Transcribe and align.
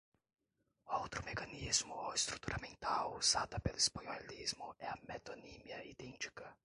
Outro 0.99 1.19
mecanismo 1.29 1.93
ou 2.03 2.15
estrutura 2.19 2.57
mental 2.67 3.05
usada 3.21 3.59
pelo 3.63 3.77
espanholismo 3.85 4.67
é 4.79 4.87
a 4.89 4.97
metonímia 5.09 5.77
idêntica. 5.93 6.47